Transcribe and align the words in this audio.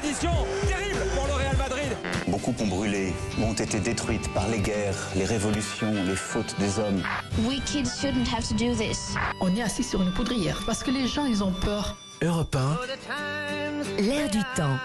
addition 0.00 0.30
terrible 0.66 1.00
pour 1.14 1.26
le 1.26 1.34
Real 1.34 1.56
Madrid. 1.58 1.92
Beaucoup 2.26 2.54
ont 2.58 2.66
brûlé, 2.66 3.12
ont 3.42 3.52
été 3.52 3.80
détruites 3.80 4.32
par 4.32 4.48
les 4.48 4.58
guerres, 4.58 4.96
les 5.14 5.26
révolutions, 5.26 5.92
les 5.92 6.16
fautes 6.16 6.54
des 6.58 6.78
hommes. 6.78 7.02
We 7.46 7.60
kids 7.66 7.90
shouldn't 8.00 8.26
have 8.32 8.48
to 8.48 8.54
do 8.54 8.74
this. 8.74 9.14
On 9.40 9.54
est 9.54 9.62
assis 9.62 9.82
sur 9.82 10.00
une 10.00 10.12
poudrière 10.12 10.62
parce 10.64 10.82
que 10.82 10.90
les 10.90 11.06
gens, 11.06 11.26
ils 11.26 11.44
ont 11.44 11.52
peur. 11.52 11.96
Europe 12.22 12.56
1. 13.98 14.02
L'air 14.02 14.30
du 14.30 14.40
temps. 14.56 14.78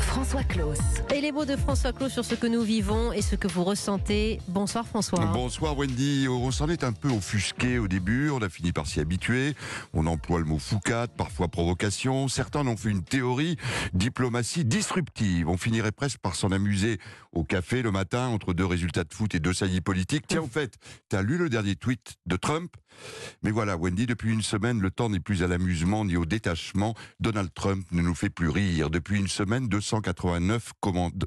François 0.00 0.42
Claus. 0.42 0.78
Et 1.14 1.20
les 1.20 1.32
mots 1.32 1.44
de 1.44 1.56
François 1.56 1.92
Claus 1.92 2.12
sur 2.12 2.24
ce 2.24 2.34
que 2.34 2.46
nous 2.46 2.62
vivons 2.62 3.12
et 3.12 3.22
ce 3.22 3.36
que 3.36 3.46
vous 3.46 3.64
ressentez. 3.64 4.40
Bonsoir 4.48 4.86
François. 4.86 5.24
Bonsoir 5.26 5.76
Wendy. 5.76 6.26
On 6.28 6.50
s'en 6.50 6.68
est 6.68 6.82
un 6.82 6.92
peu 6.92 7.08
offusqué 7.08 7.78
au 7.78 7.88
début, 7.88 8.30
on 8.30 8.42
a 8.42 8.48
fini 8.48 8.72
par 8.72 8.86
s'y 8.86 9.00
habituer. 9.00 9.54
On 9.92 10.06
emploie 10.06 10.38
le 10.38 10.44
mot 10.44 10.58
foucade, 10.58 11.10
parfois 11.16 11.48
provocation. 11.48 12.28
Certains 12.28 12.60
en 12.60 12.68
ont 12.68 12.76
fait 12.76 12.90
une 12.90 13.04
théorie, 13.04 13.56
diplomatie 13.92 14.64
disruptive. 14.64 15.48
On 15.48 15.56
finirait 15.56 15.92
presque 15.92 16.18
par 16.18 16.34
s'en 16.34 16.50
amuser 16.50 16.98
au 17.32 17.44
café 17.44 17.82
le 17.82 17.90
matin 17.90 18.28
entre 18.28 18.54
deux 18.54 18.66
résultats 18.66 19.04
de 19.04 19.12
foot 19.12 19.34
et 19.34 19.40
deux 19.40 19.52
saillies 19.52 19.80
politiques. 19.80 20.26
Tiens, 20.26 20.42
en 20.42 20.48
fait, 20.48 20.74
t'as 21.08 21.22
lu 21.22 21.38
le 21.38 21.48
dernier 21.48 21.76
tweet 21.76 22.14
de 22.26 22.36
Trump? 22.36 22.74
Mais 23.42 23.50
voilà, 23.50 23.76
Wendy, 23.76 24.06
depuis 24.06 24.32
une 24.32 24.42
semaine, 24.42 24.80
le 24.80 24.90
temps 24.90 25.08
n'est 25.08 25.20
plus 25.20 25.42
à 25.42 25.48
l'amusement 25.48 26.04
ni 26.04 26.16
au 26.16 26.24
détachement. 26.24 26.94
Donald 27.20 27.50
Trump 27.52 27.84
ne 27.90 28.02
nous 28.02 28.14
fait 28.14 28.30
plus 28.30 28.48
rire. 28.48 28.63
Depuis 28.64 29.18
une 29.18 29.28
semaine, 29.28 29.68
289 29.68 30.72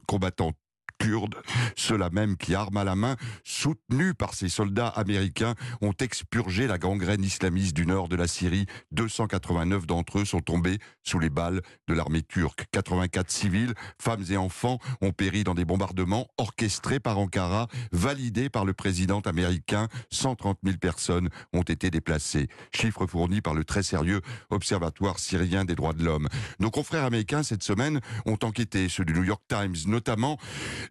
combattants 0.08 0.54
kurdes, 0.98 1.36
ceux-là 1.76 2.10
même 2.12 2.38
qui, 2.38 2.56
arment 2.56 2.82
à 2.82 2.84
la 2.84 2.96
main, 2.96 3.16
soutenus 3.44 4.14
par 4.18 4.34
ces 4.34 4.50
soldats 4.50 4.88
américains, 4.88 5.56
ont 5.82 5.94
expurgé 6.00 6.68
la 6.68 6.78
gangrène 6.78 7.24
islamiste 7.24 7.76
du 7.76 7.86
nord 7.86 8.10
de 8.10 8.16
la 8.16 8.28
Syrie. 8.28 8.66
289 8.92 9.86
d'entre 9.86 10.20
eux 10.20 10.26
sont 10.26 10.42
tombés 10.42 10.80
sous 11.04 11.20
les 11.20 11.30
balles 11.30 11.62
de 11.88 11.94
l'armée 11.94 12.24
turque. 12.24 12.66
84 12.72 13.32
civils, 13.32 13.74
femmes 14.02 14.24
et 14.30 14.38
enfants, 14.38 14.80
ont 15.02 15.12
péri 15.12 15.44
dans 15.44 15.56
des 15.56 15.66
bombardements 15.66 16.28
orchestrés 16.38 17.00
par 17.00 17.18
Ankara, 17.18 17.68
validés 17.92 18.50
par 18.50 18.66
le 18.66 18.74
président 18.74 19.20
américain. 19.22 19.88
130 20.12 20.60
000 20.64 20.78
personnes 20.78 21.30
ont 21.54 21.64
été 21.64 21.90
déplacées. 21.90 22.48
Chiffre 22.74 23.06
fourni 23.08 23.42
par 23.42 23.54
le 23.54 23.64
très 23.64 23.84
sérieux 23.84 24.22
Observatoire 24.50 25.20
syrien 25.20 25.66
des 25.66 25.76
droits 25.76 25.94
de 25.94 26.04
l'homme. 26.04 26.28
Nos 26.60 26.72
confrères 26.72 27.04
américains, 27.04 27.44
cette 27.44 27.64
semaine, 27.64 28.00
ont 28.26 28.38
enquêté, 28.44 28.90
ceux 28.90 29.06
du 29.06 29.14
New 29.14 29.24
York 29.24 29.42
Times 29.48 29.76
notamment, 29.86 30.38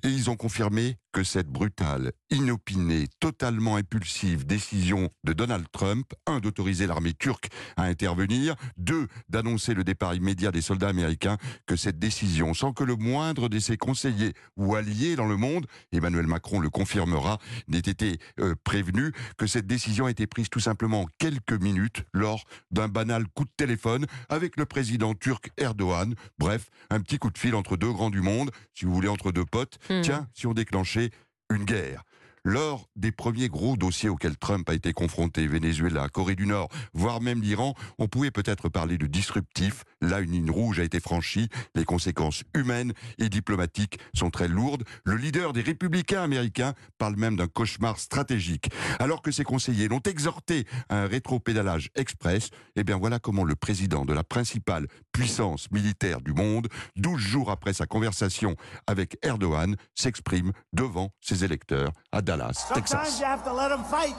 et 0.02 0.08
ils 0.08 0.30
ont 0.30 0.36
confirmé 0.36 0.96
que 1.16 1.24
cette 1.24 1.48
brutale, 1.48 2.12
inopinée, 2.28 3.06
totalement 3.20 3.76
impulsive 3.76 4.44
décision 4.44 5.08
de 5.24 5.32
Donald 5.32 5.64
Trump, 5.72 6.12
un, 6.26 6.40
d'autoriser 6.40 6.86
l'armée 6.86 7.14
turque 7.14 7.48
à 7.78 7.84
intervenir, 7.84 8.54
deux, 8.76 9.08
d'annoncer 9.30 9.72
le 9.72 9.82
départ 9.82 10.14
immédiat 10.14 10.52
des 10.52 10.60
soldats 10.60 10.90
américains, 10.90 11.38
que 11.64 11.74
cette 11.74 11.98
décision, 11.98 12.52
sans 12.52 12.74
que 12.74 12.84
le 12.84 12.96
moindre 12.96 13.48
de 13.48 13.58
ses 13.58 13.78
conseillers 13.78 14.34
ou 14.58 14.74
alliés 14.74 15.16
dans 15.16 15.26
le 15.26 15.38
monde, 15.38 15.66
Emmanuel 15.90 16.26
Macron 16.26 16.60
le 16.60 16.68
confirmera, 16.68 17.38
n'ait 17.68 17.78
été 17.78 18.18
euh, 18.40 18.54
prévenu, 18.62 19.12
que 19.38 19.46
cette 19.46 19.66
décision 19.66 20.04
a 20.04 20.10
été 20.10 20.26
prise 20.26 20.50
tout 20.50 20.60
simplement 20.60 21.02
en 21.02 21.06
quelques 21.16 21.52
minutes 21.52 22.04
lors 22.12 22.44
d'un 22.70 22.88
banal 22.88 23.24
coup 23.28 23.44
de 23.44 23.50
téléphone 23.56 24.04
avec 24.28 24.58
le 24.58 24.66
président 24.66 25.14
turc 25.14 25.50
Erdogan. 25.56 26.14
Bref, 26.38 26.68
un 26.90 27.00
petit 27.00 27.16
coup 27.16 27.30
de 27.30 27.38
fil 27.38 27.54
entre 27.54 27.78
deux 27.78 27.92
grands 27.92 28.10
du 28.10 28.20
monde, 28.20 28.50
si 28.74 28.84
vous 28.84 28.92
voulez, 28.92 29.08
entre 29.08 29.32
deux 29.32 29.46
potes. 29.46 29.78
Hmm. 29.88 30.00
Tiens, 30.02 30.28
si 30.34 30.46
on 30.46 30.54
déclenchait 30.54 31.10
une 31.50 31.64
guerre. 31.64 32.02
Lors 32.48 32.88
des 32.94 33.10
premiers 33.10 33.48
gros 33.48 33.76
dossiers 33.76 34.08
auxquels 34.08 34.36
Trump 34.36 34.70
a 34.70 34.74
été 34.74 34.92
confronté, 34.92 35.48
Venezuela, 35.48 36.08
Corée 36.08 36.36
du 36.36 36.46
Nord, 36.46 36.68
voire 36.94 37.20
même 37.20 37.42
l'Iran, 37.42 37.74
on 37.98 38.06
pouvait 38.06 38.30
peut-être 38.30 38.68
parler 38.68 38.98
de 38.98 39.08
disruptif. 39.08 39.82
Là, 40.00 40.20
une 40.20 40.30
ligne 40.30 40.52
rouge 40.52 40.78
a 40.78 40.84
été 40.84 41.00
franchie. 41.00 41.48
Les 41.74 41.84
conséquences 41.84 42.44
humaines 42.54 42.92
et 43.18 43.28
diplomatiques 43.28 43.98
sont 44.14 44.30
très 44.30 44.46
lourdes. 44.46 44.84
Le 45.02 45.16
leader 45.16 45.52
des 45.52 45.60
républicains 45.60 46.22
américains 46.22 46.74
parle 46.98 47.16
même 47.16 47.34
d'un 47.34 47.48
cauchemar 47.48 47.98
stratégique. 47.98 48.70
Alors 49.00 49.22
que 49.22 49.32
ses 49.32 49.42
conseillers 49.42 49.88
l'ont 49.88 50.02
exhorté 50.06 50.68
à 50.88 51.02
un 51.02 51.06
rétro-pédalage 51.08 51.90
express, 51.96 52.50
eh 52.76 52.84
bien 52.84 52.96
voilà 52.96 53.18
comment 53.18 53.42
le 53.42 53.56
président 53.56 54.04
de 54.04 54.12
la 54.12 54.22
principale 54.22 54.86
puissance 55.10 55.68
militaire 55.72 56.20
du 56.20 56.32
monde, 56.32 56.68
12 56.94 57.18
jours 57.18 57.50
après 57.50 57.72
sa 57.72 57.86
conversation 57.86 58.54
avec 58.86 59.18
Erdogan, 59.22 59.74
s'exprime 59.96 60.52
devant 60.72 61.10
ses 61.20 61.42
électeurs 61.42 61.90
à 62.12 62.22
Dallas. 62.22 62.35
Dallas, 62.38 62.58
Sometimes 62.58 62.90
Texas. 62.90 63.20
You 63.20 63.26
have 63.26 63.44
to 63.44 63.52
let 63.52 63.68
them 63.68 63.84
fight. 63.84 64.16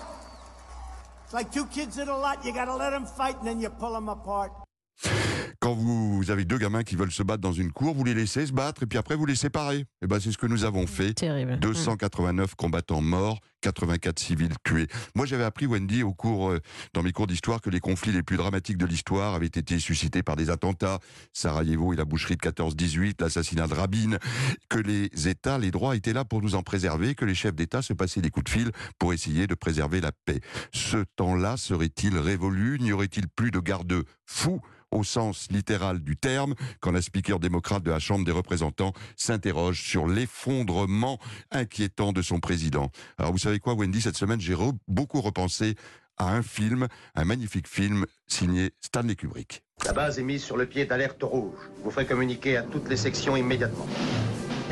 It's 1.23 1.33
like 1.33 1.51
two 1.51 1.65
kids 1.65 1.97
in 1.97 2.07
a 2.07 2.17
lot. 2.17 2.45
You 2.45 2.53
got 2.53 2.65
to 2.65 2.75
let 2.75 2.91
them 2.91 3.05
fight, 3.05 3.37
and 3.39 3.47
then 3.47 3.59
you 3.59 3.69
pull 3.69 3.93
them 3.93 4.09
apart. 4.09 4.51
Quand 5.67 5.73
vous 5.73 6.31
avez 6.31 6.45
deux 6.45 6.57
gamins 6.57 6.83
qui 6.83 6.95
veulent 6.95 7.11
se 7.11 7.23
battre 7.23 7.41
dans 7.41 7.51
une 7.51 7.73
cour, 7.73 7.93
vous 7.93 8.05
les 8.05 8.13
laissez 8.13 8.45
se 8.45 8.53
battre 8.53 8.83
et 8.83 8.85
puis 8.85 8.97
après 8.97 9.17
vous 9.17 9.25
les 9.25 9.35
séparez. 9.35 9.79
Et 9.79 9.85
eh 10.03 10.07
ben 10.07 10.17
c'est 10.17 10.31
ce 10.31 10.37
que 10.37 10.47
nous 10.47 10.63
avons 10.63 10.87
fait. 10.87 11.13
Terrible. 11.13 11.59
289 11.59 12.55
combattants 12.55 13.01
morts, 13.01 13.41
84 13.63 14.17
civils 14.17 14.53
tués. 14.63 14.87
Moi 15.13 15.25
j'avais 15.25 15.43
appris 15.43 15.65
Wendy 15.65 16.03
au 16.03 16.13
cours 16.13 16.51
euh, 16.51 16.61
dans 16.93 17.03
mes 17.03 17.11
cours 17.11 17.27
d'histoire 17.27 17.59
que 17.59 17.69
les 17.69 17.81
conflits 17.81 18.13
les 18.13 18.23
plus 18.23 18.37
dramatiques 18.37 18.77
de 18.77 18.85
l'histoire 18.85 19.35
avaient 19.35 19.45
été 19.45 19.77
suscités 19.77 20.23
par 20.23 20.37
des 20.37 20.49
attentats, 20.49 20.99
Sarajevo 21.33 21.91
et 21.91 21.97
la 21.97 22.05
boucherie 22.05 22.37
de 22.37 22.49
14-18, 22.49 23.15
l'assassinat 23.19 23.67
de 23.67 23.73
Rabin, 23.73 24.19
que 24.69 24.79
les 24.79 25.09
États, 25.27 25.57
les 25.57 25.71
droits 25.71 25.97
étaient 25.97 26.13
là 26.13 26.23
pour 26.23 26.41
nous 26.41 26.55
en 26.55 26.63
préserver, 26.63 27.13
que 27.13 27.25
les 27.25 27.35
chefs 27.35 27.55
d'État 27.55 27.81
se 27.81 27.91
passaient 27.91 28.21
des 28.21 28.29
coups 28.29 28.45
de 28.45 28.51
fil 28.51 28.71
pour 28.99 29.11
essayer 29.11 29.47
de 29.47 29.53
préserver 29.53 29.99
la 29.99 30.13
paix. 30.13 30.39
Ce 30.71 31.03
temps-là 31.17 31.57
serait-il 31.57 32.17
révolu? 32.17 32.79
N'y 32.79 32.93
aurait-il 32.93 33.27
plus 33.27 33.51
de 33.51 33.59
garde 33.59 34.05
fous 34.25 34.61
au 34.91 35.03
sens 35.03 35.47
littéral 35.51 35.99
du 35.99 36.17
terme, 36.17 36.55
quand 36.79 36.91
la 36.91 37.01
speaker 37.01 37.39
démocrate 37.39 37.83
de 37.83 37.91
la 37.91 37.99
Chambre 37.99 38.25
des 38.25 38.31
représentants 38.31 38.93
s'interroge 39.15 39.81
sur 39.81 40.07
l'effondrement 40.07 41.19
inquiétant 41.51 42.13
de 42.13 42.21
son 42.21 42.39
président. 42.39 42.91
Alors 43.17 43.31
vous 43.31 43.37
savez 43.37 43.59
quoi, 43.59 43.73
Wendy, 43.73 44.01
cette 44.01 44.17
semaine, 44.17 44.41
j'ai 44.41 44.55
beaucoup 44.87 45.21
repensé 45.21 45.75
à 46.17 46.33
un 46.33 46.41
film, 46.41 46.87
un 47.15 47.25
magnifique 47.25 47.67
film 47.67 48.05
signé 48.27 48.71
Stanley 48.81 49.15
Kubrick. 49.15 49.63
La 49.85 49.93
base 49.93 50.17
est 50.17 50.23
mise 50.23 50.43
sur 50.43 50.57
le 50.57 50.65
pied 50.65 50.85
d'alerte 50.85 51.21
rouge. 51.21 51.53
Vous 51.83 51.91
ferez 51.91 52.05
communiquer 52.05 52.57
à 52.57 52.63
toutes 52.63 52.89
les 52.89 52.97
sections 52.97 53.37
immédiatement. 53.37 53.87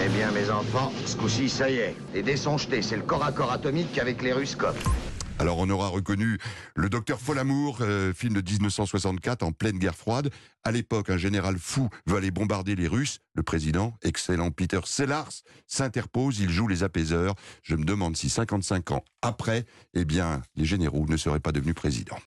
Eh 0.04 0.10
bien, 0.10 0.32
mes 0.32 0.50
enfants, 0.50 0.92
ce 1.06 1.16
coup-ci, 1.16 1.48
ça 1.48 1.70
y 1.70 1.76
est. 1.76 1.96
Les 2.14 2.24
dés 2.24 2.36
sont 2.36 2.58
jetés. 2.58 2.82
C'est 2.82 2.98
le 2.98 3.04
corps 3.04 3.24
à 3.24 3.32
corps 3.32 3.52
atomique 3.52 3.98
avec 3.98 4.22
les 4.22 4.34
Ruskov. 4.34 4.76
Alors 5.38 5.58
on 5.58 5.70
aura 5.70 5.90
reconnu 5.90 6.38
le 6.76 6.90
docteur 6.90 7.20
Folamour, 7.20 7.80
euh, 7.82 8.14
film 8.14 8.34
de 8.34 8.42
1964 8.42 9.44
en 9.44 9.52
pleine 9.52 9.78
guerre 9.78 9.96
froide. 9.96 10.30
À 10.64 10.72
l'époque, 10.72 11.10
un 11.10 11.18
général 11.18 11.58
fou 11.60 11.90
veut 12.06 12.18
aller 12.18 12.32
bombarder 12.32 12.76
les 12.76 12.88
Russes. 12.88 13.20
Le 13.34 13.44
président, 13.44 13.94
excellent 14.02 14.52
Peter 14.52 14.80
Sellars, 14.86 15.32
s'interpose, 15.68 16.40
il 16.40 16.50
joue 16.50 16.68
les 16.68 16.84
apaiseurs. 16.84 17.36
Je 17.64 17.76
me 17.76 17.84
demande 17.84 18.16
si 18.16 18.30
55 18.30 18.92
ans 18.92 19.04
après, 19.22 19.66
eh 19.94 20.06
bien, 20.06 20.42
les 20.56 20.66
généraux 20.66 21.06
ne 21.08 21.18
seraient 21.18 21.40
pas 21.40 21.52
devenus 21.52 21.76
présidents. 21.76 22.20